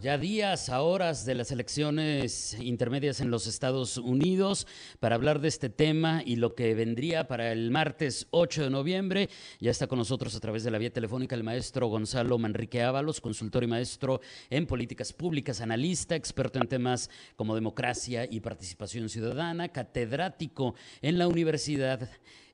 Ya 0.00 0.16
días 0.16 0.68
a 0.68 0.82
horas 0.82 1.24
de 1.24 1.34
las 1.34 1.50
elecciones 1.50 2.56
intermedias 2.60 3.20
en 3.20 3.32
los 3.32 3.48
Estados 3.48 3.96
Unidos 3.96 4.68
para 5.00 5.16
hablar 5.16 5.40
de 5.40 5.48
este 5.48 5.70
tema 5.70 6.22
y 6.24 6.36
lo 6.36 6.54
que 6.54 6.72
vendría 6.74 7.26
para 7.26 7.50
el 7.50 7.72
martes 7.72 8.28
8 8.30 8.62
de 8.62 8.70
noviembre. 8.70 9.28
Ya 9.58 9.72
está 9.72 9.88
con 9.88 9.98
nosotros 9.98 10.36
a 10.36 10.40
través 10.40 10.62
de 10.62 10.70
la 10.70 10.78
vía 10.78 10.92
telefónica 10.92 11.34
el 11.34 11.42
maestro 11.42 11.88
Gonzalo 11.88 12.38
Manrique 12.38 12.80
Ábalos, 12.80 13.20
consultor 13.20 13.64
y 13.64 13.66
maestro 13.66 14.20
en 14.50 14.66
políticas 14.66 15.12
públicas, 15.12 15.60
analista, 15.60 16.14
experto 16.14 16.60
en 16.60 16.68
temas 16.68 17.10
como 17.34 17.56
democracia 17.56 18.24
y 18.30 18.38
participación 18.38 19.08
ciudadana, 19.08 19.70
catedrático 19.70 20.76
en 21.02 21.18
la 21.18 21.26
Universidad 21.26 22.08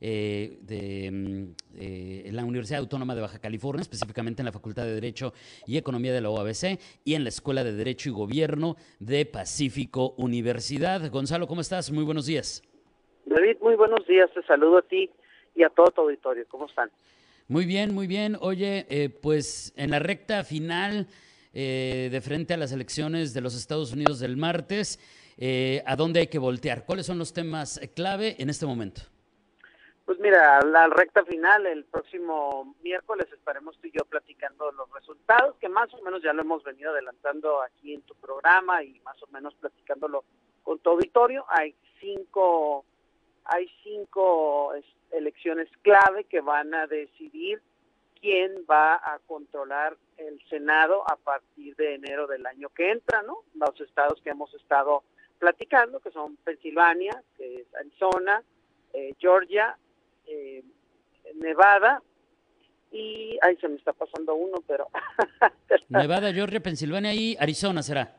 eh, 0.06 0.58
de 0.60 1.10
mm, 1.10 1.54
eh, 1.78 2.28
la 2.30 2.44
Universidad 2.44 2.80
Autónoma 2.80 3.14
de 3.14 3.22
Baja 3.22 3.38
California, 3.38 3.80
específicamente 3.80 4.42
en 4.42 4.44
la 4.44 4.52
Facultad 4.52 4.84
de 4.84 4.92
Derecho 4.92 5.32
y 5.66 5.78
Economía 5.78 6.12
de 6.12 6.20
la 6.20 6.28
OABC 6.28 6.78
y 7.06 7.14
en 7.14 7.22
la 7.22 7.30
Escuela 7.30 7.64
de 7.64 7.72
Derecho 7.72 8.10
y 8.10 8.12
Gobierno 8.12 8.76
de 8.98 9.24
Pacífico 9.24 10.14
Universidad. 10.18 11.10
Gonzalo, 11.10 11.46
¿cómo 11.46 11.62
estás? 11.62 11.90
Muy 11.90 12.04
buenos 12.04 12.26
días. 12.26 12.62
David, 13.24 13.56
muy 13.62 13.76
buenos 13.76 14.06
días. 14.06 14.30
Te 14.34 14.42
saludo 14.42 14.76
a 14.76 14.82
ti 14.82 15.08
y 15.54 15.62
a 15.62 15.70
todo 15.70 15.86
tu 15.86 16.02
auditorio. 16.02 16.44
¿Cómo 16.50 16.66
están? 16.66 16.90
Muy 17.48 17.64
bien, 17.64 17.94
muy 17.94 18.06
bien. 18.06 18.36
Oye, 18.42 18.84
eh, 18.90 19.08
pues 19.08 19.72
en 19.74 19.90
la 19.90 20.00
recta 20.00 20.44
final 20.44 21.06
de 21.54 22.20
frente 22.22 22.52
a 22.52 22.56
las 22.58 22.72
elecciones 22.72 23.32
de 23.32 23.40
los 23.40 23.56
Estados 23.56 23.92
Unidos 23.92 24.18
del 24.18 24.36
martes, 24.36 24.98
¿a 25.86 25.96
dónde 25.96 26.18
hay 26.20 26.26
que 26.26 26.40
voltear? 26.40 26.84
¿Cuáles 26.84 27.06
son 27.06 27.16
los 27.16 27.32
temas 27.32 27.80
clave 27.94 28.34
en 28.40 28.50
este 28.50 28.66
momento? 28.66 29.13
Pues 30.04 30.18
mira, 30.18 30.60
la 30.60 30.88
recta 30.88 31.24
final, 31.24 31.64
el 31.64 31.84
próximo 31.86 32.74
miércoles 32.82 33.26
estaremos 33.32 33.78
tú 33.78 33.86
y 33.86 33.92
yo 33.92 34.04
platicando 34.04 34.70
los 34.72 34.90
resultados, 34.92 35.56
que 35.56 35.70
más 35.70 35.92
o 35.94 36.02
menos 36.02 36.22
ya 36.22 36.34
lo 36.34 36.42
hemos 36.42 36.62
venido 36.62 36.90
adelantando 36.90 37.62
aquí 37.62 37.94
en 37.94 38.02
tu 38.02 38.14
programa 38.16 38.82
y 38.82 39.00
más 39.00 39.22
o 39.22 39.26
menos 39.28 39.54
platicándolo 39.54 40.24
con 40.62 40.78
tu 40.80 40.90
auditorio. 40.90 41.46
Hay 41.48 41.74
cinco, 42.00 42.84
hay 43.46 43.66
cinco 43.82 44.74
elecciones 45.10 45.68
clave 45.80 46.24
que 46.24 46.42
van 46.42 46.74
a 46.74 46.86
decidir 46.86 47.62
quién 48.20 48.66
va 48.70 48.96
a 48.96 49.18
controlar 49.26 49.96
el 50.18 50.38
Senado 50.50 51.02
a 51.10 51.16
partir 51.16 51.76
de 51.76 51.94
enero 51.94 52.26
del 52.26 52.44
año 52.44 52.68
que 52.68 52.90
entra, 52.90 53.22
¿no? 53.22 53.38
Los 53.54 53.80
estados 53.80 54.20
que 54.22 54.30
hemos 54.30 54.52
estado 54.52 55.02
platicando, 55.38 56.00
que 56.00 56.10
son 56.10 56.36
Pensilvania, 56.36 57.22
que 57.38 57.62
es 57.62 57.74
Arizona, 57.74 58.42
eh, 58.92 59.14
Georgia, 59.18 59.78
eh, 60.26 60.62
Nevada 61.36 62.02
y 62.90 63.36
ahí 63.42 63.56
se 63.56 63.68
me 63.68 63.76
está 63.76 63.92
pasando 63.92 64.34
uno, 64.34 64.58
pero 64.66 64.88
Nevada, 65.88 66.32
Georgia, 66.32 66.60
Pensilvania 66.60 67.12
y 67.12 67.36
Arizona 67.38 67.82
será. 67.82 68.16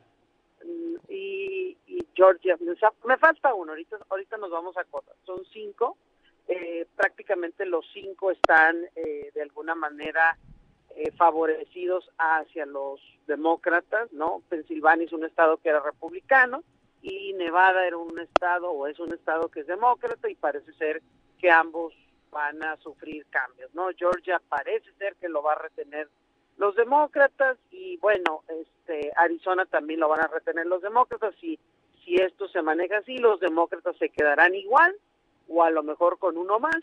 Y, 1.09 1.77
Georgia, 2.13 2.57
me 3.05 3.17
falta 3.17 3.53
uno, 3.53 3.73
ahorita, 3.73 3.97
ahorita 4.09 4.37
nos 4.37 4.49
vamos 4.49 4.77
a 4.77 4.81
acordar, 4.81 5.15
son 5.25 5.43
cinco, 5.51 5.97
eh, 6.47 6.87
prácticamente 6.95 7.65
los 7.65 7.85
cinco 7.93 8.31
están 8.31 8.77
eh, 8.95 9.31
de 9.33 9.41
alguna 9.41 9.75
manera 9.75 10.37
favorecidos 11.17 12.09
hacia 12.17 12.65
los 12.65 13.01
demócratas, 13.27 14.13
¿no? 14.13 14.41
Pensilvania 14.47 15.05
es 15.05 15.11
un 15.11 15.25
estado 15.25 15.57
que 15.57 15.67
era 15.67 15.81
republicano 15.81 16.63
y 17.01 17.33
Nevada 17.33 17.85
era 17.85 17.97
un 17.97 18.17
estado 18.19 18.71
o 18.71 18.87
es 18.87 18.99
un 18.99 19.13
estado 19.13 19.49
que 19.49 19.59
es 19.59 19.67
demócrata 19.67 20.27
y 20.27 20.35
parece 20.35 20.73
ser 20.73 21.03
que 21.39 21.51
ambos 21.51 21.93
van 22.31 22.61
a 22.63 22.75
sufrir 22.77 23.25
cambios, 23.29 23.73
¿no? 23.73 23.87
Georgia 23.97 24.41
parece 24.49 24.91
ser 24.97 25.15
que 25.15 25.29
lo 25.29 25.41
va 25.41 25.53
a 25.53 25.59
retener 25.59 26.09
los 26.57 26.75
demócratas 26.75 27.57
y 27.71 27.97
bueno, 27.97 28.43
este 28.47 29.11
Arizona 29.15 29.65
también 29.65 29.99
lo 29.99 30.09
van 30.09 30.21
a 30.21 30.27
retener 30.27 30.65
los 30.65 30.81
demócratas 30.81 31.35
y 31.41 31.59
si 32.03 32.15
esto 32.15 32.47
se 32.49 32.61
maneja 32.61 32.97
así, 32.97 33.17
los 33.17 33.39
demócratas 33.39 33.97
se 33.97 34.09
quedarán 34.09 34.53
igual 34.55 34.95
o 35.47 35.63
a 35.63 35.69
lo 35.69 35.83
mejor 35.83 36.17
con 36.17 36.37
uno 36.37 36.59
más 36.59 36.81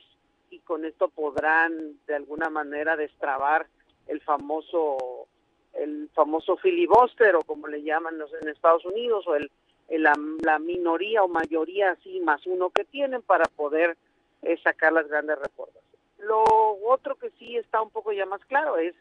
y 0.50 0.58
con 0.60 0.84
esto 0.84 1.08
podrán 1.08 1.98
de 2.06 2.14
alguna 2.14 2.50
manera 2.50 2.96
destrabar 2.96 3.66
el 4.06 4.20
famoso 4.20 5.26
el 5.74 6.10
famoso 6.14 6.56
filibuster 6.58 7.34
o 7.34 7.42
como 7.42 7.66
le 7.66 7.82
llaman 7.82 8.18
en 8.42 8.48
Estados 8.48 8.84
Unidos 8.84 9.26
o 9.26 9.36
el, 9.36 9.50
la, 9.88 10.12
la 10.42 10.58
minoría 10.58 11.22
o 11.22 11.28
mayoría 11.28 11.92
así 11.92 12.20
más 12.20 12.46
uno 12.46 12.70
que 12.70 12.84
tienen 12.84 13.22
para 13.22 13.44
poder 13.44 13.96
es 14.42 14.60
sacar 14.62 14.92
las 14.92 15.08
grandes 15.08 15.38
reformas. 15.38 15.82
Lo 16.19 16.44
otro 16.86 17.16
que 17.16 17.30
sí 17.38 17.56
está 17.56 17.80
un 17.80 17.91
poco 17.91 18.12
ya 18.12 18.26
más 18.26 18.44
claro 18.47 18.76
es 18.76 18.94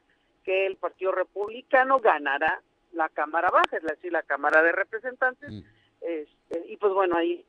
que 0.44 0.66
el 0.66 0.78
Partido 0.78 1.12
Republicano 1.12 2.00
ganará 2.00 2.62
la 2.94 3.10
Cámara 3.10 3.50
Baja, 3.52 3.78
es 3.78 3.84
decir, 3.84 4.12
la 4.12 4.24
Cámara 4.24 4.62
de 4.64 4.72
Representantes. 4.72 5.52
Mm. 5.52 5.62
Este, 6.02 6.66
y 6.68 6.78
pues 6.78 6.94
bueno, 6.94 7.18
ahí... 7.18 7.46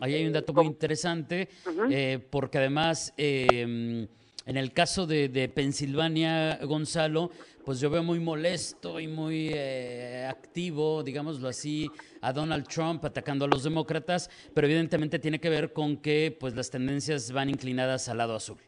Ahí 0.00 0.14
hay 0.14 0.26
un 0.26 0.32
dato 0.34 0.52
muy 0.52 0.66
interesante, 0.66 1.48
eh, 1.90 2.18
porque 2.30 2.58
además... 2.58 3.14
Eh, 3.16 4.08
en 4.46 4.56
el 4.56 4.72
caso 4.72 5.08
de, 5.08 5.28
de, 5.28 5.48
Pensilvania, 5.48 6.60
Gonzalo, 6.62 7.32
pues 7.66 7.80
yo 7.80 7.90
veo 7.90 8.04
muy 8.04 8.20
molesto 8.20 9.00
y 9.00 9.08
muy 9.08 9.50
eh, 9.52 10.24
activo, 10.30 11.02
digámoslo 11.02 11.48
así, 11.48 11.90
a 12.22 12.32
Donald 12.32 12.68
Trump 12.68 13.04
atacando 13.04 13.44
a 13.44 13.48
los 13.48 13.64
demócratas, 13.64 14.30
pero 14.54 14.68
evidentemente 14.68 15.18
tiene 15.18 15.40
que 15.40 15.50
ver 15.50 15.72
con 15.72 15.96
que 15.96 16.34
pues 16.38 16.54
las 16.54 16.70
tendencias 16.70 17.32
van 17.32 17.50
inclinadas 17.50 18.08
al 18.08 18.18
lado 18.18 18.36
azul. 18.36 18.58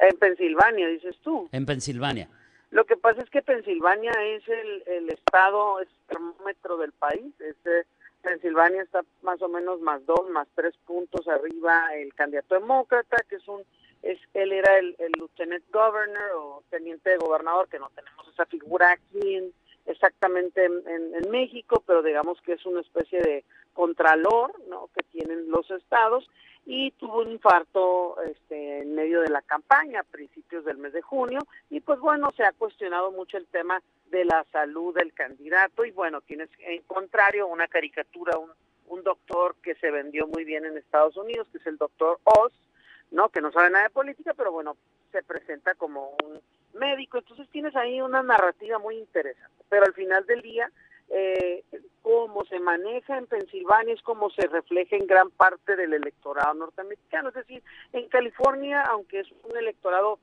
En 0.00 0.18
Pensilvania, 0.18 0.88
dices 0.88 1.16
tú. 1.22 1.48
En 1.52 1.64
Pensilvania. 1.64 2.28
Lo 2.70 2.84
que 2.86 2.96
pasa 2.96 3.22
es 3.22 3.30
que 3.30 3.40
Pensilvania 3.40 4.10
es 4.10 4.42
el, 4.48 4.82
el 4.86 5.10
estado, 5.10 5.80
es 5.80 5.88
el 5.88 6.16
termómetro 6.16 6.76
del 6.76 6.90
país. 6.90 7.32
Este, 7.38 7.86
Pensilvania 8.22 8.82
está 8.82 9.02
más 9.22 9.40
o 9.42 9.48
menos 9.48 9.80
más 9.80 10.04
dos, 10.06 10.28
más 10.30 10.48
tres 10.56 10.74
puntos 10.86 11.28
arriba 11.28 11.94
el 11.94 12.12
candidato 12.14 12.56
demócrata, 12.56 13.18
que 13.28 13.36
es 13.36 13.46
un 13.46 13.62
él 14.42 14.52
era 14.52 14.78
el, 14.78 14.94
el 14.98 15.12
lieutenant 15.12 15.64
governor 15.72 16.30
o 16.36 16.62
teniente 16.70 17.10
de 17.10 17.18
gobernador, 17.18 17.68
que 17.68 17.78
no 17.78 17.90
tenemos 17.94 18.26
esa 18.28 18.46
figura 18.46 18.92
aquí 18.92 19.36
en, 19.36 19.52
exactamente 19.86 20.64
en, 20.64 20.82
en, 20.86 21.30
México, 21.30 21.82
pero 21.86 22.02
digamos 22.02 22.40
que 22.42 22.52
es 22.52 22.66
una 22.66 22.80
especie 22.80 23.20
de 23.20 23.44
contralor 23.72 24.52
¿no? 24.68 24.88
que 24.94 25.02
tienen 25.04 25.50
los 25.50 25.70
estados 25.70 26.28
y 26.66 26.90
tuvo 26.92 27.20
un 27.20 27.30
infarto 27.30 28.20
este, 28.22 28.82
en 28.82 28.94
medio 28.94 29.22
de 29.22 29.30
la 29.30 29.40
campaña 29.42 30.00
a 30.00 30.04
principios 30.04 30.64
del 30.64 30.76
mes 30.76 30.92
de 30.92 31.00
junio 31.00 31.40
y 31.70 31.80
pues 31.80 31.98
bueno, 32.00 32.30
se 32.36 32.44
ha 32.44 32.52
cuestionado 32.52 33.10
mucho 33.10 33.38
el 33.38 33.46
tema 33.46 33.82
de 34.10 34.24
la 34.24 34.44
salud 34.52 34.94
del 34.94 35.12
candidato 35.14 35.84
y 35.84 35.90
bueno, 35.92 36.20
tienes 36.20 36.50
en 36.58 36.82
contrario 36.82 37.46
una 37.46 37.68
caricatura, 37.68 38.36
un, 38.36 38.50
un 38.88 39.02
doctor 39.02 39.56
que 39.62 39.74
se 39.76 39.90
vendió 39.90 40.26
muy 40.26 40.44
bien 40.44 40.66
en 40.66 40.76
Estados 40.76 41.16
Unidos, 41.16 41.48
que 41.50 41.58
es 41.58 41.66
el 41.66 41.78
doctor 41.78 42.18
Oz, 42.24 42.52
¿no? 43.10 43.28
Que 43.28 43.40
no 43.40 43.52
sabe 43.52 43.70
nada 43.70 43.84
de 43.84 43.90
política, 43.90 44.34
pero 44.34 44.52
bueno, 44.52 44.76
se 45.12 45.22
presenta 45.22 45.74
como 45.74 46.16
un 46.24 46.40
médico. 46.78 47.18
Entonces 47.18 47.48
tienes 47.50 47.74
ahí 47.76 48.00
una 48.00 48.22
narrativa 48.22 48.78
muy 48.78 48.96
interesante. 48.96 49.64
Pero 49.68 49.84
al 49.86 49.94
final 49.94 50.24
del 50.26 50.42
día, 50.42 50.70
eh, 51.10 51.64
cómo 52.02 52.44
se 52.44 52.60
maneja 52.60 53.16
en 53.16 53.26
Pensilvania 53.26 53.94
es 53.94 54.02
como 54.02 54.30
se 54.30 54.46
refleja 54.46 54.96
en 54.96 55.06
gran 55.06 55.30
parte 55.30 55.76
del 55.76 55.94
electorado 55.94 56.54
norteamericano. 56.54 57.28
Es 57.30 57.34
decir, 57.34 57.62
en 57.92 58.08
California, 58.08 58.82
aunque 58.82 59.20
es 59.20 59.28
un 59.44 59.56
electorado 59.56 60.18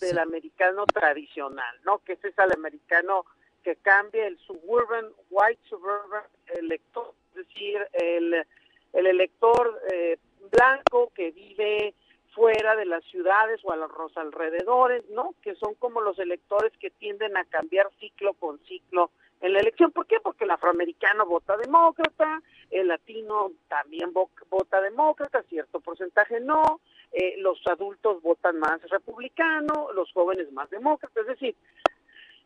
del 0.00 0.18
americano 0.18 0.84
tradicional, 0.86 1.80
¿no? 1.84 1.98
Que 2.00 2.14
ese 2.14 2.28
es 2.28 2.38
el 2.38 2.52
americano 2.52 3.24
que 3.62 3.76
cambia 3.76 4.26
el 4.26 4.36
suburban, 4.38 5.06
white 5.30 5.60
suburban 5.68 6.24
elector 6.46 7.14
es 7.34 7.48
decir, 7.48 7.78
el, 7.92 8.44
el 8.92 9.06
elector 9.06 9.80
eh, 9.92 10.18
blanco 10.50 11.10
que 11.14 11.30
vive 11.30 11.94
fuera 12.34 12.76
de 12.76 12.86
las 12.86 13.04
ciudades 13.04 13.60
o 13.64 13.72
a 13.72 13.76
los 13.76 14.16
alrededores, 14.16 15.08
¿no? 15.10 15.34
Que 15.42 15.54
son 15.56 15.74
como 15.74 16.00
los 16.00 16.18
electores 16.18 16.72
que 16.78 16.90
tienden 16.90 17.36
a 17.36 17.44
cambiar 17.44 17.90
ciclo 18.00 18.34
con 18.34 18.58
ciclo 18.60 19.10
en 19.40 19.52
la 19.52 19.60
elección. 19.60 19.92
¿Por 19.92 20.06
qué? 20.06 20.18
Porque 20.20 20.44
el 20.44 20.50
afroamericano 20.50 21.26
vota 21.26 21.56
demócrata, 21.56 22.42
el 22.70 22.88
latino 22.88 23.52
también 23.68 24.12
vota 24.12 24.80
demócrata, 24.80 25.42
cierto 25.42 25.80
porcentaje 25.80 26.40
no, 26.40 26.80
eh, 27.12 27.34
los 27.38 27.58
adultos 27.66 28.22
votan 28.22 28.58
más 28.58 28.80
republicano, 28.88 29.92
los 29.92 30.10
jóvenes 30.12 30.50
más 30.52 30.70
demócratas. 30.70 31.18
Es 31.18 31.26
decir, 31.26 31.54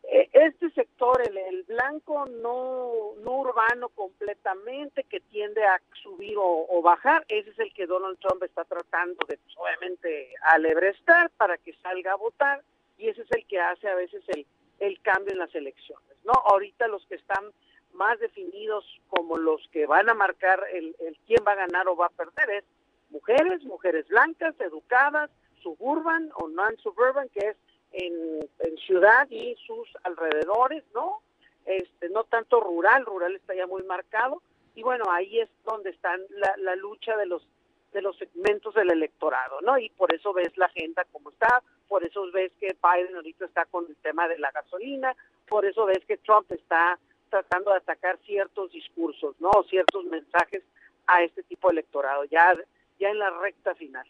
este 0.09 0.69
sector, 0.71 1.21
el, 1.21 1.63
blanco 1.63 2.25
no, 2.25 3.13
no 3.23 3.31
urbano 3.39 3.89
completamente, 3.89 5.03
que 5.03 5.19
tiende 5.19 5.63
a 5.65 5.81
subir 6.01 6.35
o, 6.37 6.81
bajar, 6.81 7.25
ese 7.27 7.49
es 7.49 7.59
el 7.59 7.73
que 7.73 7.87
Donald 7.87 8.17
Trump 8.19 8.41
está 8.43 8.63
tratando 8.63 9.25
de, 9.27 9.37
pues, 9.37 9.57
obviamente, 9.57 10.33
alebrestar 10.43 11.29
para 11.31 11.57
que 11.57 11.73
salga 11.83 12.13
a 12.13 12.17
votar. 12.17 12.63
y 12.97 13.09
ese 13.09 13.21
es 13.21 13.31
el 13.31 13.45
que 13.47 13.59
hace 13.59 13.87
a 13.89 13.95
veces 13.95 14.23
el, 14.29 14.45
el 14.79 14.99
cambio 15.01 15.33
en 15.33 15.39
las 15.39 15.53
elecciones, 15.53 16.17
¿no? 16.23 16.33
Ahorita 16.33 16.87
los 16.87 17.05
que 17.07 17.15
están 17.15 17.51
más 17.93 18.19
definidos 18.19 18.85
como 19.09 19.37
los 19.37 19.67
que 19.71 19.85
van 19.85 20.09
a 20.09 20.13
marcar 20.13 20.63
el, 20.71 20.95
el 20.99 21.17
quién 21.25 21.43
va 21.45 21.53
a 21.53 21.67
ganar 21.67 21.87
o 21.87 21.95
va 21.95 22.07
a 22.07 22.09
perder 22.09 22.49
es 22.51 22.63
mujeres, 23.09 23.63
mujeres 23.63 24.07
blancas, 24.07 24.55
educadas, 24.59 25.29
suburban 25.61 26.29
o 26.35 26.47
non-suburban, 26.47 27.29
que 27.29 27.49
es 27.49 27.57
en, 27.91 28.39
en, 28.59 28.77
ciudad 28.77 29.27
y 29.29 29.55
sus 29.65 29.87
alrededores, 30.03 30.83
¿no? 30.93 31.21
Este, 31.65 32.09
no 32.09 32.23
tanto 32.25 32.61
rural, 32.61 33.05
rural 33.05 33.35
está 33.35 33.53
ya 33.55 33.67
muy 33.67 33.83
marcado, 33.83 34.41
y 34.75 34.83
bueno, 34.83 35.05
ahí 35.09 35.39
es 35.39 35.49
donde 35.65 35.89
están 35.89 36.21
la, 36.29 36.55
la 36.57 36.75
lucha 36.75 37.17
de 37.17 37.25
los 37.25 37.45
de 37.93 38.01
los 38.01 38.17
segmentos 38.17 38.75
del 38.75 38.91
electorado, 38.91 39.61
¿no? 39.61 39.77
Y 39.77 39.89
por 39.89 40.13
eso 40.13 40.33
ves 40.33 40.55
la 40.57 40.65
agenda 40.65 41.05
como 41.11 41.29
está, 41.31 41.63
por 41.87 42.03
eso 42.03 42.29
ves 42.31 42.51
que 42.59 42.75
Biden 42.83 43.15
ahorita 43.15 43.45
está 43.45 43.65
con 43.65 43.85
el 43.87 43.95
tema 43.97 44.27
de 44.27 44.37
la 44.37 44.51
gasolina, 44.51 45.15
por 45.47 45.65
eso 45.65 45.85
ves 45.85 46.03
que 46.05 46.17
Trump 46.17 46.51
está 46.51 46.99
tratando 47.29 47.71
de 47.71 47.77
atacar 47.77 48.17
ciertos 48.25 48.71
discursos, 48.71 49.35
¿no? 49.39 49.51
Ciertos 49.69 50.05
mensajes 50.05 50.63
a 51.07 51.23
este 51.23 51.43
tipo 51.43 51.69
de 51.69 51.73
electorado, 51.73 52.25
ya, 52.25 52.53
ya 52.99 53.09
en 53.09 53.19
la 53.19 53.29
recta 53.29 53.73
final. 53.75 54.05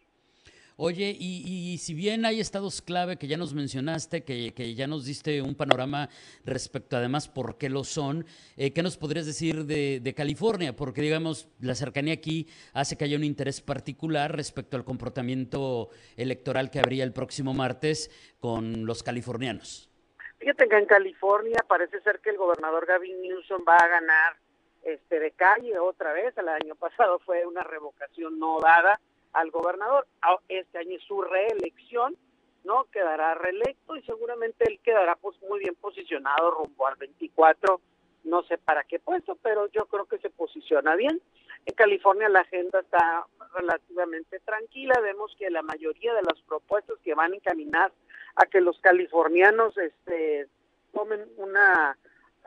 Oye, 0.79 1.15
y, 1.17 1.73
y, 1.73 1.79
si 1.79 1.95
bien 1.95 2.23
hay 2.23 2.39
estados 2.39 2.83
clave 2.83 3.17
que 3.17 3.25
ya 3.25 3.35
nos 3.35 3.55
mencionaste, 3.55 4.23
que, 4.23 4.53
que, 4.53 4.75
ya 4.75 4.85
nos 4.85 5.05
diste 5.05 5.41
un 5.41 5.55
panorama 5.55 6.07
respecto 6.45 6.95
además 6.95 7.27
por 7.27 7.57
qué 7.57 7.67
lo 7.67 7.83
son, 7.83 8.27
eh, 8.57 8.71
¿qué 8.73 8.83
nos 8.83 8.95
podrías 8.95 9.25
decir 9.25 9.65
de, 9.65 9.99
de, 9.99 10.13
California? 10.13 10.75
Porque 10.75 11.01
digamos, 11.01 11.49
la 11.59 11.73
cercanía 11.73 12.13
aquí 12.13 12.47
hace 12.73 12.95
que 12.95 13.05
haya 13.05 13.17
un 13.17 13.23
interés 13.23 13.59
particular 13.59 14.35
respecto 14.35 14.77
al 14.77 14.85
comportamiento 14.85 15.89
electoral 16.15 16.69
que 16.69 16.77
habría 16.77 17.03
el 17.03 17.11
próximo 17.11 17.55
martes 17.55 18.11
con 18.39 18.85
los 18.85 19.01
californianos. 19.01 19.89
Fíjate 20.37 20.69
que 20.69 20.77
en 20.77 20.85
California 20.85 21.57
parece 21.67 21.99
ser 22.01 22.19
que 22.19 22.29
el 22.29 22.37
gobernador 22.37 22.85
Gavin 22.85 23.19
Newsom 23.23 23.65
va 23.67 23.77
a 23.77 23.87
ganar 23.87 24.37
este 24.83 25.19
de 25.19 25.31
calle 25.31 25.79
otra 25.79 26.13
vez. 26.13 26.37
El 26.37 26.49
año 26.49 26.75
pasado 26.75 27.17
fue 27.25 27.47
una 27.47 27.63
revocación 27.63 28.37
no 28.37 28.59
dada 28.59 28.99
al 29.37 29.51
gobernador. 29.51 30.07
Ah, 30.21 30.37
este 30.49 30.79
año 30.79 30.97
es 30.97 31.03
su 31.03 31.21
reelección, 31.21 32.17
¿no? 32.63 32.85
Quedará 32.91 33.35
reelecto 33.35 33.95
y 33.95 34.01
seguramente 34.01 34.65
él 34.67 34.79
quedará 34.83 35.15
pues 35.15 35.39
muy 35.43 35.59
bien 35.59 35.75
posicionado 35.75 36.51
rumbo 36.51 36.87
al 36.87 36.95
24, 36.95 37.79
no 38.23 38.43
sé 38.43 38.57
para 38.57 38.83
qué 38.83 38.99
puesto, 38.99 39.37
pero 39.41 39.67
yo 39.67 39.85
creo 39.85 40.05
que 40.05 40.17
se 40.17 40.31
posiciona 40.31 40.95
bien. 40.95 41.21
En 41.65 41.75
California 41.75 42.29
la 42.29 42.41
agenda 42.41 42.79
está 42.79 43.27
relativamente 43.53 44.39
tranquila, 44.39 44.99
vemos 45.01 45.35
que 45.37 45.49
la 45.51 45.61
mayoría 45.61 46.13
de 46.15 46.23
las 46.23 46.41
propuestas 46.41 46.97
que 47.03 47.13
van 47.13 47.33
encaminadas 47.33 47.93
a 48.35 48.45
que 48.47 48.59
los 48.59 48.79
californianos 48.79 49.77
este, 49.77 50.47
tomen 50.93 51.25
una 51.37 51.97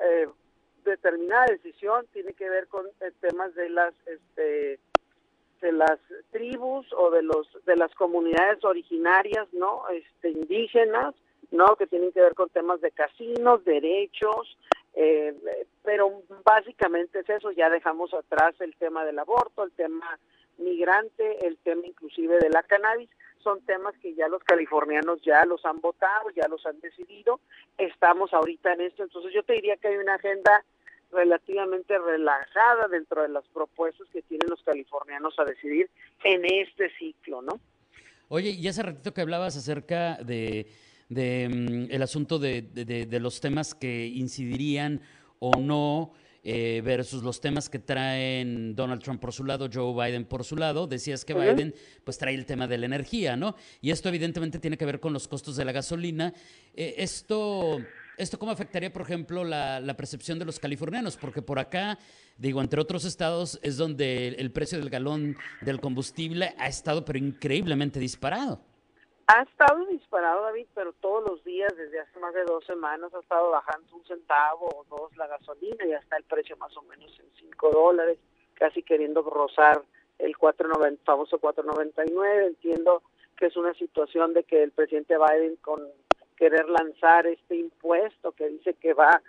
eh, 0.02 0.28
determinada 0.84 1.46
decisión 1.46 2.06
tiene 2.12 2.32
que 2.32 2.48
ver 2.48 2.66
con 2.66 2.86
eh, 3.00 3.12
temas 3.20 3.54
de 3.54 3.68
las 3.70 3.94
este, 4.06 4.80
de 5.60 5.72
las 5.72 5.98
tribus 6.30 6.86
o 6.96 7.10
de 7.10 7.22
los 7.22 7.46
de 7.64 7.76
las 7.76 7.94
comunidades 7.94 8.64
originarias 8.64 9.46
no 9.52 9.88
este 9.88 10.30
indígenas 10.30 11.14
no 11.50 11.76
que 11.76 11.86
tienen 11.86 12.12
que 12.12 12.20
ver 12.20 12.34
con 12.34 12.48
temas 12.48 12.80
de 12.80 12.90
casinos 12.90 13.64
derechos 13.64 14.56
eh, 14.94 15.34
pero 15.82 16.22
básicamente 16.44 17.20
es 17.20 17.30
eso 17.30 17.50
ya 17.52 17.70
dejamos 17.70 18.12
atrás 18.14 18.54
el 18.60 18.74
tema 18.76 19.04
del 19.04 19.18
aborto 19.18 19.64
el 19.64 19.72
tema 19.72 20.18
migrante 20.58 21.46
el 21.46 21.56
tema 21.58 21.86
inclusive 21.86 22.38
de 22.38 22.50
la 22.50 22.62
cannabis 22.62 23.10
son 23.42 23.60
temas 23.62 23.94
que 23.98 24.14
ya 24.14 24.28
los 24.28 24.42
californianos 24.44 25.22
ya 25.22 25.44
los 25.44 25.64
han 25.64 25.80
votado 25.80 26.30
ya 26.30 26.48
los 26.48 26.64
han 26.66 26.80
decidido 26.80 27.40
estamos 27.78 28.32
ahorita 28.32 28.72
en 28.72 28.82
esto 28.82 29.02
entonces 29.02 29.32
yo 29.32 29.42
te 29.42 29.54
diría 29.54 29.76
que 29.76 29.88
hay 29.88 29.96
una 29.96 30.14
agenda 30.14 30.64
relativamente 31.12 31.98
relajada 31.98 32.88
dentro 32.88 33.22
de 33.22 33.28
las 33.28 33.44
propuestas 33.48 34.06
que 34.12 34.22
tienen 34.22 34.48
los 34.48 34.62
californianos 34.62 35.38
a 35.38 35.44
decidir 35.44 35.90
en 36.24 36.44
este 36.44 36.90
ciclo, 36.98 37.42
¿no? 37.42 37.60
Oye, 38.28 38.50
y 38.50 38.68
hace 38.68 38.82
ratito 38.82 39.12
que 39.12 39.22
hablabas 39.22 39.56
acerca 39.56 40.16
de, 40.22 40.66
de 41.08 41.48
mm, 41.48 41.92
el 41.92 42.02
asunto 42.02 42.38
de, 42.38 42.62
de, 42.62 43.06
de, 43.06 43.20
los 43.20 43.40
temas 43.40 43.74
que 43.74 44.06
incidirían 44.06 45.00
o 45.40 45.58
no 45.58 46.12
eh, 46.42 46.80
versus 46.84 47.22
los 47.22 47.40
temas 47.40 47.68
que 47.68 47.78
traen 47.78 48.74
Donald 48.74 49.02
Trump 49.02 49.20
por 49.20 49.32
su 49.32 49.44
lado, 49.44 49.68
Joe 49.70 49.92
Biden 49.92 50.24
por 50.24 50.44
su 50.44 50.56
lado, 50.56 50.86
decías 50.86 51.24
que 51.24 51.34
uh 51.34 51.38
-huh. 51.38 51.54
Biden 51.54 51.74
pues 52.04 52.16
trae 52.18 52.34
el 52.34 52.46
tema 52.46 52.66
de 52.66 52.78
la 52.78 52.86
energía, 52.86 53.36
¿no? 53.36 53.56
Y 53.82 53.90
esto 53.90 54.08
evidentemente 54.08 54.58
tiene 54.58 54.78
que 54.78 54.86
ver 54.86 55.00
con 55.00 55.12
los 55.12 55.28
costos 55.28 55.56
de 55.56 55.64
la 55.64 55.72
gasolina. 55.72 56.32
Eh, 56.74 56.94
esto 56.98 57.80
¿Esto 58.16 58.38
cómo 58.38 58.52
afectaría, 58.52 58.92
por 58.92 59.02
ejemplo, 59.02 59.44
la, 59.44 59.94
percepción 59.96 60.38
de 60.38 60.44
los 60.44 60.58
californianos? 60.58 61.16
Porque 61.16 61.42
por 61.42 61.58
acá, 61.58 61.98
digo, 62.36 62.60
entre 62.60 62.80
otros 62.80 63.04
estados, 63.04 63.58
es 63.62 63.76
donde 63.76 64.28
el 64.28 64.52
precio 64.52 64.78
del 64.78 64.90
galón 64.90 65.36
del 65.62 65.80
combustible 65.80 66.54
ha 66.58 66.68
estado, 66.68 67.04
pero 67.04 67.18
increíblemente 67.18 67.98
disparado. 67.98 68.60
Ha 69.26 69.42
estado 69.42 69.86
disparado, 69.86 70.42
David, 70.42 70.66
pero 70.74 70.92
todos 70.94 71.24
los 71.24 71.44
días, 71.44 71.72
desde 71.76 72.00
hace 72.00 72.18
más 72.18 72.34
de 72.34 72.44
dos 72.44 72.64
semanas, 72.66 73.14
ha 73.14 73.20
estado 73.20 73.50
bajando 73.50 73.96
un 73.96 74.04
centavo 74.04 74.66
o 74.66 74.84
dos 74.90 75.16
la 75.16 75.28
gasolina 75.28 75.86
y 75.86 75.92
está 75.92 76.16
el 76.16 76.24
precio 76.24 76.56
más 76.56 76.76
o 76.76 76.82
menos 76.82 77.16
en 77.20 77.26
cinco 77.38 77.70
dólares, 77.70 78.18
casi 78.54 78.82
queriendo 78.82 79.22
rozar 79.22 79.82
el 80.18 80.36
4.90, 80.36 80.98
famoso 81.04 81.40
4.99. 81.40 82.48
Entiendo 82.48 83.02
que 83.36 83.46
es 83.46 83.56
una 83.56 83.72
situación 83.74 84.34
de 84.34 84.44
que 84.44 84.62
el 84.64 84.72
presidente 84.72 85.16
Biden 85.16 85.56
con 85.56 85.80
querer 86.40 86.70
lanzar 86.70 87.26
este 87.26 87.54
impuesto 87.54 88.32
que 88.32 88.48
dice 88.48 88.72
que 88.72 88.94
va 88.94 89.20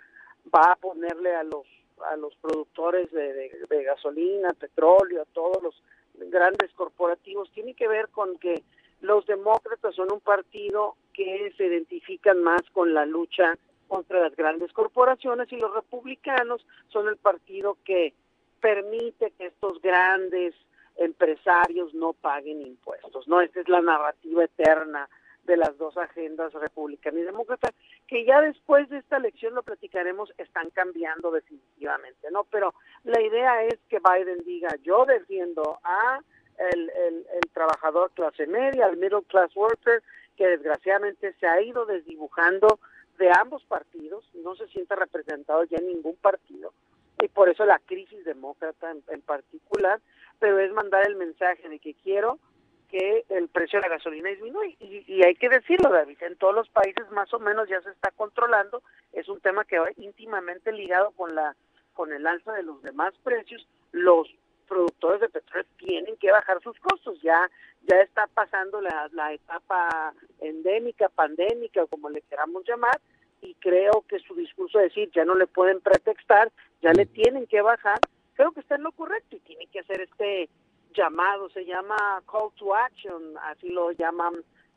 va 0.52 0.72
a 0.72 0.76
ponerle 0.76 1.36
a 1.36 1.42
los 1.44 1.66
a 2.06 2.16
los 2.16 2.34
productores 2.36 3.12
de, 3.12 3.32
de, 3.68 3.84
gasolina, 3.84 4.52
petróleo, 4.54 5.22
a 5.22 5.26
todos 5.26 5.62
los 5.62 5.82
grandes 6.30 6.72
corporativos, 6.72 7.52
tiene 7.52 7.74
que 7.74 7.86
ver 7.86 8.08
con 8.08 8.38
que 8.38 8.62
los 9.02 9.24
demócratas 9.26 9.94
son 9.94 10.10
un 10.10 10.20
partido 10.20 10.96
que 11.12 11.52
se 11.56 11.66
identifican 11.66 12.42
más 12.42 12.62
con 12.72 12.92
la 12.92 13.06
lucha 13.06 13.56
contra 13.86 14.20
las 14.20 14.34
grandes 14.34 14.72
corporaciones 14.72 15.52
y 15.52 15.58
los 15.58 15.72
republicanos 15.74 16.66
son 16.88 17.06
el 17.08 17.18
partido 17.18 17.76
que 17.84 18.14
permite 18.60 19.32
que 19.32 19.46
estos 19.46 19.80
grandes 19.82 20.54
empresarios 20.96 21.94
no 21.94 22.14
paguen 22.14 22.62
impuestos, 22.62 23.28
¿no? 23.28 23.40
Esta 23.40 23.60
es 23.60 23.68
la 23.68 23.80
narrativa 23.80 24.44
eterna 24.44 25.08
de 25.44 25.56
las 25.56 25.76
dos 25.76 25.96
agendas 25.96 26.52
republicana 26.52 27.18
y 27.18 27.22
demócrata, 27.22 27.72
que 28.06 28.24
ya 28.24 28.40
después 28.40 28.88
de 28.88 28.98
esta 28.98 29.16
elección 29.16 29.54
lo 29.54 29.62
platicaremos, 29.62 30.32
están 30.38 30.70
cambiando 30.70 31.30
definitivamente, 31.30 32.30
¿no? 32.30 32.44
Pero 32.44 32.74
la 33.04 33.20
idea 33.20 33.64
es 33.64 33.78
que 33.88 33.98
Biden 33.98 34.44
diga, 34.44 34.68
yo 34.82 35.04
defiendo 35.04 35.78
a 35.82 36.20
el, 36.58 36.90
el, 36.90 37.50
trabajador 37.52 38.10
clase 38.12 38.46
media, 38.46 38.86
al 38.86 38.96
middle 38.96 39.22
class 39.26 39.54
worker, 39.56 40.02
que 40.36 40.46
desgraciadamente 40.46 41.34
se 41.40 41.46
ha 41.46 41.60
ido 41.60 41.86
desdibujando 41.86 42.78
de 43.18 43.30
ambos 43.38 43.64
partidos, 43.64 44.24
no 44.34 44.54
se 44.54 44.68
siente 44.68 44.94
representado 44.94 45.64
ya 45.64 45.78
en 45.78 45.88
ningún 45.88 46.16
partido, 46.16 46.72
y 47.20 47.28
por 47.28 47.48
eso 47.48 47.64
la 47.64 47.78
crisis 47.80 48.24
demócrata 48.24 48.90
en, 48.90 49.02
en 49.08 49.22
particular, 49.22 50.00
pero 50.38 50.58
es 50.58 50.72
mandar 50.72 51.06
el 51.06 51.16
mensaje 51.16 51.68
de 51.68 51.78
que 51.78 51.94
quiero 51.94 52.38
que 52.92 53.24
el 53.30 53.48
precio 53.48 53.80
de 53.80 53.88
la 53.88 53.96
gasolina 53.96 54.28
disminuye. 54.28 54.76
Y, 54.78 55.04
y, 55.06 55.24
hay 55.24 55.34
que 55.34 55.48
decirlo, 55.48 55.90
David, 55.90 56.18
en 56.20 56.36
todos 56.36 56.54
los 56.54 56.68
países 56.68 57.10
más 57.10 57.32
o 57.32 57.38
menos 57.38 57.68
ya 57.68 57.80
se 57.80 57.90
está 57.90 58.10
controlando. 58.10 58.82
Es 59.14 59.28
un 59.28 59.40
tema 59.40 59.64
que 59.64 59.78
va 59.78 59.88
íntimamente 59.96 60.70
ligado 60.72 61.10
con 61.12 61.34
la 61.34 61.56
con 61.94 62.12
el 62.12 62.26
alza 62.26 62.52
de 62.52 62.62
los 62.62 62.82
demás 62.82 63.14
precios. 63.24 63.66
Los 63.92 64.28
productores 64.68 65.22
de 65.22 65.28
petróleo 65.30 65.66
tienen 65.78 66.16
que 66.18 66.30
bajar 66.30 66.62
sus 66.62 66.78
costos. 66.80 67.18
Ya 67.22 67.50
ya 67.82 67.96
está 67.96 68.26
pasando 68.28 68.80
la, 68.82 69.08
la 69.12 69.32
etapa 69.32 70.12
endémica, 70.40 71.08
pandémica, 71.08 71.86
como 71.86 72.10
le 72.10 72.20
queramos 72.22 72.62
llamar, 72.66 73.00
y 73.40 73.54
creo 73.54 74.04
que 74.06 74.18
su 74.20 74.34
discurso 74.34 74.78
de 74.78 74.84
decir 74.84 75.10
ya 75.14 75.24
no 75.24 75.34
le 75.34 75.46
pueden 75.46 75.80
pretextar, 75.80 76.52
ya 76.82 76.92
le 76.92 77.06
tienen 77.06 77.46
que 77.46 77.62
bajar, 77.62 77.98
creo 78.34 78.52
que 78.52 78.60
está 78.60 78.76
en 78.76 78.84
lo 78.84 78.92
correcto 78.92 79.34
y 79.34 79.40
tiene 79.40 79.66
que 79.66 79.80
hacer 79.80 80.02
este 80.02 80.48
llamado, 80.92 81.48
se 81.50 81.64
llama 81.64 81.96
call 82.30 82.50
to 82.56 82.74
action, 82.74 83.36
así 83.42 83.68
lo 83.68 83.92
llaman 83.92 84.34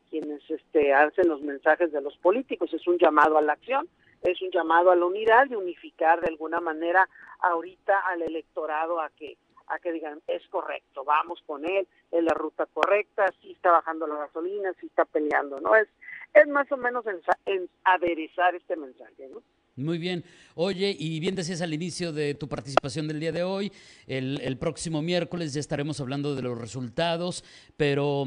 quienes 0.10 0.42
este, 0.50 0.94
hacen 0.94 1.28
los 1.28 1.42
mensajes 1.42 1.92
de 1.92 2.02
los 2.02 2.16
políticos, 2.18 2.74
es 2.74 2.88
un 2.88 2.98
llamado 2.98 3.38
a 3.38 3.42
la 3.42 3.54
acción, 3.54 3.88
es 4.22 4.42
un 4.42 4.52
llamado 4.52 4.92
a 4.92 4.96
la 4.96 5.06
unidad 5.06 5.46
y 5.50 5.56
unificar 5.56 6.22
de 6.22 6.30
alguna 6.30 6.60
manera 6.60 7.08
ahorita 7.40 8.00
al 8.08 8.22
electorado 8.22 9.00
a 9.00 9.10
que 9.10 9.38
a 9.68 9.80
que 9.80 9.92
digan 9.92 10.22
es 10.28 10.48
correcto, 10.50 11.04
vamos 11.04 11.42
con 11.48 11.66
él, 11.66 11.88
es 12.12 12.24
la 12.24 12.34
ruta 12.36 12.68
correcta, 12.68 13.26
sí 13.42 13.52
está 13.52 13.72
bajando 13.72 14.06
la 14.06 14.18
gasolina, 14.18 14.72
sí 14.80 14.86
está 14.86 15.06
peleando, 15.06 15.60
¿no? 15.60 15.76
Es, 15.76 15.88
es 16.36 16.48
más 16.48 16.72
o 16.72 16.78
menos 16.78 17.06
en, 17.08 17.20
en 17.46 17.70
aderezar 17.84 18.54
este 18.54 18.76
mensaje, 18.76 19.28
¿no? 19.28 19.42
Muy 19.78 19.98
bien. 19.98 20.24
Oye, 20.54 20.96
y 20.98 21.20
bien 21.20 21.36
decías 21.36 21.60
al 21.60 21.74
inicio 21.74 22.14
de 22.14 22.34
tu 22.34 22.48
participación 22.48 23.10
del 23.10 23.20
día 23.20 23.34
de 23.34 23.44
hoy, 23.44 23.74
el, 24.08 24.40
el 24.42 24.58
próximo 24.58 25.02
miércoles 25.02 25.54
ya 25.54 25.60
estaremos 25.60 26.00
hablando 26.00 26.34
de 26.34 26.42
los 26.42 26.58
resultados, 26.58 27.44
pero 27.76 28.26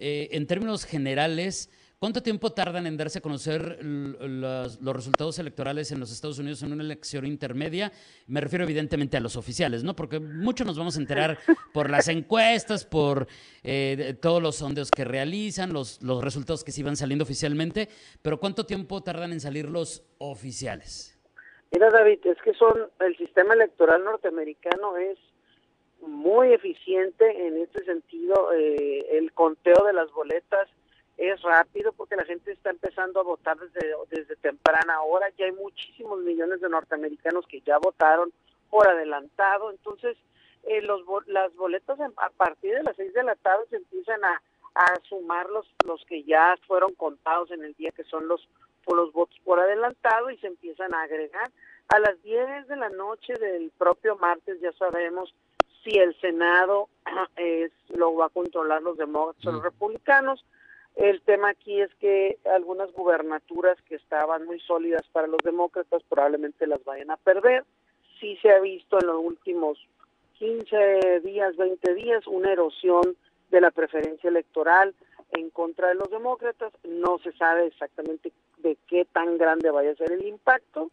eh, 0.00 0.28
en 0.32 0.48
términos 0.48 0.84
generales, 0.84 1.70
¿Cuánto 2.00 2.22
tiempo 2.22 2.52
tardan 2.52 2.86
en 2.86 2.96
darse 2.96 3.18
a 3.18 3.22
conocer 3.22 3.80
los, 3.82 4.78
resultados 4.80 5.36
electorales 5.40 5.90
en 5.90 5.98
los 5.98 6.12
Estados 6.12 6.38
Unidos 6.38 6.62
en 6.62 6.72
una 6.72 6.84
elección 6.84 7.26
intermedia? 7.26 7.90
Me 8.28 8.40
refiero 8.40 8.64
evidentemente 8.64 9.16
a 9.16 9.20
los 9.20 9.34
oficiales, 9.34 9.82
¿no? 9.82 9.96
Porque 9.96 10.20
muchos 10.20 10.64
nos 10.64 10.78
vamos 10.78 10.96
a 10.96 11.00
enterar 11.00 11.38
por 11.74 11.90
las 11.90 12.06
encuestas, 12.06 12.84
por 12.84 13.26
eh, 13.64 14.14
todos 14.22 14.40
los 14.40 14.54
sondeos 14.54 14.92
que 14.92 15.04
realizan, 15.04 15.72
los, 15.72 16.00
los 16.00 16.22
resultados 16.22 16.62
que 16.62 16.70
se 16.70 16.82
iban 16.82 16.94
saliendo 16.94 17.24
oficialmente, 17.24 17.88
pero 18.22 18.38
¿cuánto 18.38 18.64
tiempo 18.64 19.02
tardan 19.02 19.32
en 19.32 19.40
salir 19.40 19.68
los 19.68 20.04
oficiales? 20.18 21.18
Mira, 21.72 21.90
David, 21.90 22.20
es 22.26 22.38
que 22.44 22.54
son 22.54 22.90
el 23.00 23.16
sistema 23.16 23.54
electoral 23.54 24.04
norteamericano 24.04 24.96
es 24.98 25.18
muy 26.06 26.52
eficiente 26.52 27.48
en 27.48 27.56
este 27.56 27.84
sentido. 27.84 28.52
Eh, 28.52 29.18
el 29.18 29.32
conteo 29.32 29.84
de 29.84 29.92
las 29.94 30.12
boletas 30.12 30.68
es 31.18 31.42
rápido 31.42 31.92
porque 31.92 32.16
la 32.16 32.24
gente 32.24 32.52
está 32.52 32.70
empezando 32.70 33.20
a 33.20 33.24
votar 33.24 33.58
desde, 33.58 33.92
desde 34.08 34.36
temprana 34.36 35.02
hora. 35.02 35.28
Ya 35.36 35.46
hay 35.46 35.52
muchísimos 35.52 36.20
millones 36.20 36.60
de 36.60 36.68
norteamericanos 36.68 37.44
que 37.48 37.60
ya 37.60 37.76
votaron 37.78 38.32
por 38.70 38.86
adelantado. 38.86 39.70
Entonces, 39.72 40.16
eh, 40.62 40.80
los, 40.80 41.02
las 41.26 41.54
boletas 41.56 41.98
a 42.00 42.30
partir 42.30 42.74
de 42.74 42.84
las 42.84 42.94
seis 42.96 43.12
de 43.14 43.24
la 43.24 43.34
tarde 43.34 43.64
se 43.68 43.76
empiezan 43.76 44.24
a, 44.24 44.40
a 44.76 45.00
sumar 45.08 45.50
los, 45.50 45.66
los 45.84 46.04
que 46.04 46.22
ya 46.22 46.56
fueron 46.68 46.94
contados 46.94 47.50
en 47.50 47.64
el 47.64 47.74
día, 47.74 47.90
que 47.90 48.04
son 48.04 48.28
los, 48.28 48.48
por 48.84 48.96
los 48.96 49.12
votos 49.12 49.36
por 49.44 49.58
adelantado, 49.58 50.30
y 50.30 50.38
se 50.38 50.46
empiezan 50.46 50.94
a 50.94 51.02
agregar. 51.02 51.50
A 51.88 51.98
las 51.98 52.22
10 52.22 52.68
de 52.68 52.76
la 52.76 52.90
noche 52.90 53.32
del 53.40 53.72
propio 53.76 54.16
martes 54.18 54.60
ya 54.60 54.72
sabemos 54.72 55.34
si 55.82 55.98
el 55.98 56.14
Senado 56.20 56.88
es, 57.36 57.72
lo 57.88 58.14
va 58.14 58.26
a 58.26 58.30
controlar 58.30 58.82
los 58.82 58.96
demócratas 58.96 59.46
o 59.46 59.52
los 59.52 59.64
republicanos. 59.64 60.44
El 60.98 61.22
tema 61.22 61.50
aquí 61.50 61.80
es 61.80 61.94
que 62.00 62.38
algunas 62.52 62.90
gubernaturas 62.92 63.80
que 63.82 63.94
estaban 63.94 64.44
muy 64.46 64.58
sólidas 64.58 65.06
para 65.12 65.28
los 65.28 65.38
demócratas 65.44 66.02
probablemente 66.08 66.66
las 66.66 66.82
vayan 66.82 67.12
a 67.12 67.16
perder. 67.16 67.64
Sí 68.18 68.36
se 68.42 68.50
ha 68.50 68.58
visto 68.58 68.98
en 69.00 69.06
los 69.06 69.24
últimos 69.24 69.78
15 70.40 71.20
días, 71.20 71.56
20 71.56 71.94
días, 71.94 72.26
una 72.26 72.50
erosión 72.50 73.16
de 73.48 73.60
la 73.60 73.70
preferencia 73.70 74.28
electoral 74.28 74.92
en 75.30 75.50
contra 75.50 75.86
de 75.86 75.94
los 75.94 76.10
demócratas. 76.10 76.72
No 76.82 77.20
se 77.20 77.30
sabe 77.34 77.66
exactamente 77.66 78.32
de 78.56 78.76
qué 78.88 79.04
tan 79.04 79.38
grande 79.38 79.70
vaya 79.70 79.92
a 79.92 79.96
ser 79.96 80.10
el 80.10 80.26
impacto, 80.26 80.90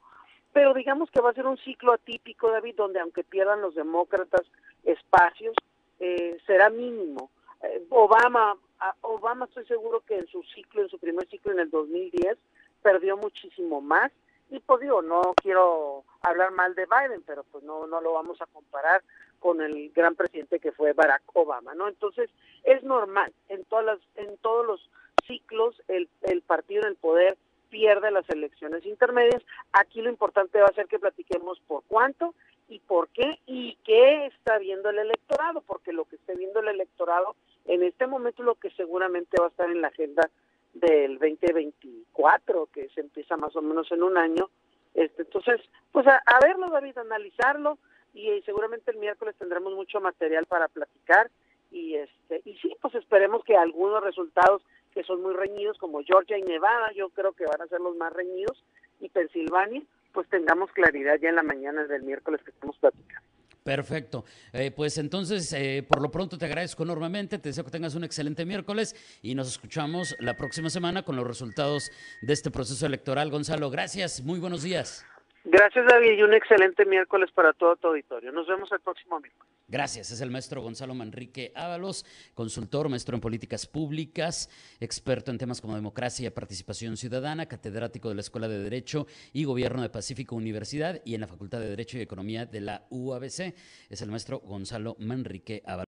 pero 0.53 0.75
digamos 0.75 1.09
que 1.09 1.19
va 1.19 1.31
a 1.31 1.33
ser 1.33 1.47
un 1.47 1.57
ciclo 1.57 1.93
atípico, 1.93 2.51
David, 2.51 2.75
donde 2.75 2.99
aunque 2.99 3.23
pierdan 3.23 3.61
los 3.61 3.73
demócratas 3.73 4.43
espacios, 4.83 5.55
eh, 5.99 6.37
será 6.45 6.69
mínimo. 6.69 7.31
Eh, 7.63 7.83
Obama, 7.89 8.55
Obama 9.01 9.45
estoy 9.45 9.65
seguro 9.65 10.01
que 10.01 10.17
en 10.17 10.27
su 10.27 10.43
ciclo, 10.43 10.81
en 10.81 10.89
su 10.89 10.99
primer 10.99 11.27
ciclo 11.29 11.51
en 11.51 11.59
el 11.59 11.69
2010, 11.69 12.37
perdió 12.81 13.17
muchísimo 13.17 13.81
más. 13.81 14.11
Y 14.49 14.59
pues 14.59 14.81
digo, 14.81 15.01
no 15.01 15.21
quiero 15.41 16.03
hablar 16.21 16.51
mal 16.51 16.75
de 16.75 16.85
Biden, 16.85 17.23
pero 17.25 17.43
pues 17.51 17.63
no, 17.63 17.87
no 17.87 17.99
lo 18.01 18.13
vamos 18.13 18.41
a 18.41 18.45
comparar 18.45 19.03
con 19.39 19.61
el 19.61 19.91
gran 19.91 20.15
presidente 20.15 20.59
que 20.59 20.71
fue 20.71 20.93
Barack 20.93 21.23
Obama, 21.33 21.73
¿no? 21.73 21.87
Entonces, 21.87 22.29
es 22.63 22.83
normal, 22.83 23.33
en 23.49 23.63
todas 23.65 23.85
las, 23.85 23.99
en 24.15 24.37
todos 24.37 24.65
los 24.65 24.89
ciclos 25.25 25.81
el, 25.87 26.07
el 26.21 26.41
partido 26.41 26.83
en 26.83 26.89
el 26.89 26.95
poder 26.95 27.37
pierde 27.69 28.11
las 28.11 28.29
elecciones 28.29 28.85
intermedias. 28.85 29.43
Aquí 29.73 30.01
lo 30.01 30.09
importante 30.09 30.59
va 30.59 30.67
a 30.67 30.75
ser 30.75 30.87
que 30.87 30.99
platiquemos 30.99 31.59
por 31.67 31.83
cuánto 31.87 32.33
y 32.69 32.79
por 32.79 33.09
qué 33.09 33.39
y 33.45 33.77
qué 33.83 34.27
está 34.27 34.57
viendo 34.57 34.89
el 34.89 34.99
electorado, 34.99 35.61
porque 35.61 35.93
lo 35.93 36.05
que 36.05 36.15
esté 36.15 36.35
viendo 36.35 36.59
el 36.59 36.69
electorado 36.69 37.35
en 37.65 37.83
este 37.83 38.07
momento 38.07 38.43
lo 38.43 38.55
que 38.55 38.69
seguramente 38.71 39.37
va 39.39 39.47
a 39.47 39.49
estar 39.49 39.69
en 39.69 39.81
la 39.81 39.87
agenda 39.87 40.29
del 40.73 41.17
2024, 41.19 42.67
que 42.67 42.89
se 42.89 43.01
empieza 43.01 43.37
más 43.37 43.55
o 43.55 43.61
menos 43.61 43.91
en 43.91 44.03
un 44.03 44.17
año. 44.17 44.49
Este, 44.93 45.23
entonces, 45.23 45.61
pues 45.91 46.05
a, 46.07 46.21
verlo, 46.41 46.69
David, 46.69 46.97
analizarlo 46.97 47.77
y, 48.13 48.29
y 48.29 48.41
seguramente 48.43 48.91
el 48.91 48.97
miércoles 48.97 49.35
tendremos 49.37 49.73
mucho 49.73 49.99
material 49.99 50.45
para 50.45 50.67
platicar 50.67 51.29
y 51.71 51.95
este 51.95 52.41
y 52.45 52.55
sí, 52.57 52.75
pues 52.81 52.95
esperemos 52.95 53.43
que 53.43 53.57
algunos 53.57 54.01
resultados 54.03 54.61
que 54.93 55.03
son 55.03 55.21
muy 55.21 55.33
reñidos, 55.33 55.77
como 55.77 56.01
Georgia 56.03 56.37
y 56.37 56.41
Nevada, 56.43 56.91
yo 56.93 57.09
creo 57.09 57.33
que 57.33 57.45
van 57.45 57.61
a 57.61 57.67
ser 57.67 57.81
los 57.81 57.97
más 57.97 58.13
reñidos, 58.13 58.63
y 59.01 59.09
Pensilvania, 59.09 59.81
pues 60.13 60.27
tengamos 60.29 60.71
claridad 60.71 61.19
ya 61.19 61.27
en 61.27 61.35
la 61.35 61.43
mañana 61.43 61.83
del 61.83 62.03
miércoles 62.03 62.41
que 62.43 62.51
estamos 62.51 62.77
platicando. 62.77 63.34
Perfecto. 63.65 64.25
Eh, 64.53 64.69
pues 64.69 64.99
entonces, 64.99 65.51
eh, 65.53 65.83
por 65.89 65.99
lo 65.99 66.11
pronto 66.11 66.37
te 66.37 66.45
agradezco 66.45 66.83
enormemente, 66.83 67.39
te 67.39 67.49
deseo 67.49 67.65
que 67.65 67.71
tengas 67.71 67.95
un 67.95 68.03
excelente 68.03 68.45
miércoles 68.45 68.95
y 69.23 69.33
nos 69.33 69.47
escuchamos 69.47 70.15
la 70.19 70.37
próxima 70.37 70.69
semana 70.69 71.01
con 71.01 71.15
los 71.15 71.25
resultados 71.25 71.91
de 72.21 72.31
este 72.31 72.51
proceso 72.51 72.85
electoral. 72.85 73.31
Gonzalo, 73.31 73.71
gracias, 73.71 74.21
muy 74.21 74.39
buenos 74.39 74.61
días. 74.61 75.03
Gracias, 75.45 75.83
David, 75.87 76.11
y 76.11 76.21
un 76.21 76.35
excelente 76.35 76.85
miércoles 76.85 77.31
para 77.31 77.53
todo 77.53 77.75
tu 77.75 77.87
auditorio. 77.87 78.31
Nos 78.31 78.45
vemos 78.45 78.71
el 78.71 78.81
próximo 78.81 79.19
miércoles. 79.19 79.54
Gracias. 79.67 80.11
Es 80.11 80.21
el 80.21 80.29
maestro 80.29 80.61
Gonzalo 80.61 80.93
Manrique 80.93 81.51
Ábalos, 81.55 82.05
consultor, 82.35 82.87
maestro 82.87 83.15
en 83.15 83.21
políticas 83.21 83.65
públicas, 83.65 84.47
experto 84.79 85.31
en 85.31 85.39
temas 85.39 85.59
como 85.59 85.73
democracia 85.75 86.27
y 86.27 86.29
participación 86.29 86.97
ciudadana, 86.97 87.47
catedrático 87.47 88.09
de 88.09 88.15
la 88.15 88.21
Escuela 88.21 88.47
de 88.47 88.59
Derecho 88.59 89.07
y 89.33 89.43
Gobierno 89.43 89.81
de 89.81 89.89
Pacífico 89.89 90.35
Universidad 90.35 91.01
y 91.03 91.15
en 91.15 91.21
la 91.21 91.27
Facultad 91.27 91.59
de 91.59 91.69
Derecho 91.69 91.97
y 91.97 92.01
Economía 92.01 92.45
de 92.45 92.61
la 92.61 92.85
UABC. 92.91 93.55
Es 93.89 94.01
el 94.01 94.11
maestro 94.11 94.39
Gonzalo 94.39 94.95
Manrique 94.99 95.63
Ábalos. 95.65 95.85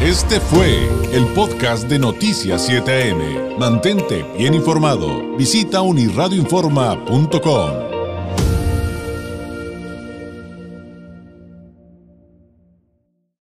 Este 0.00 0.40
fue 0.40 0.88
el 1.12 1.24
podcast 1.34 1.88
de 1.88 2.00
Noticias 2.00 2.68
7am. 2.68 3.58
Mantente 3.58 4.24
bien 4.36 4.54
informado. 4.54 5.36
Visita 5.36 5.82
unirradioinforma.com. 5.82 7.93